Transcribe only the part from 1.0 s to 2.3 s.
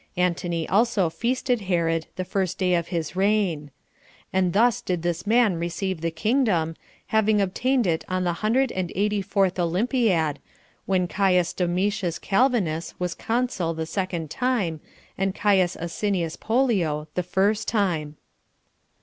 feasted Herod the